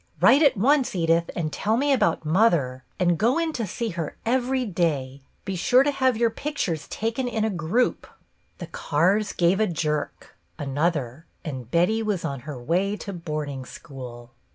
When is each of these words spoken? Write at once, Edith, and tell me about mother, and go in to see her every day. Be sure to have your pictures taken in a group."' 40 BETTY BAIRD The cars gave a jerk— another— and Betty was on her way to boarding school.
Write 0.19 0.41
at 0.41 0.57
once, 0.57 0.95
Edith, 0.95 1.29
and 1.35 1.53
tell 1.53 1.77
me 1.77 1.93
about 1.93 2.25
mother, 2.25 2.83
and 2.99 3.19
go 3.19 3.37
in 3.37 3.53
to 3.53 3.67
see 3.67 3.89
her 3.89 4.17
every 4.25 4.65
day. 4.65 5.21
Be 5.45 5.55
sure 5.55 5.83
to 5.83 5.91
have 5.91 6.17
your 6.17 6.31
pictures 6.31 6.87
taken 6.87 7.27
in 7.27 7.45
a 7.45 7.51
group."' 7.51 8.07
40 8.07 8.07
BETTY 8.07 8.17
BAIRD 8.17 8.57
The 8.57 8.71
cars 8.71 9.33
gave 9.33 9.59
a 9.59 9.67
jerk— 9.67 10.35
another— 10.57 11.27
and 11.45 11.69
Betty 11.69 12.01
was 12.01 12.25
on 12.25 12.39
her 12.49 12.59
way 12.59 12.97
to 12.97 13.13
boarding 13.13 13.63
school. 13.63 14.31